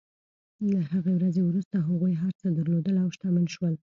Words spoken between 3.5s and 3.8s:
شول.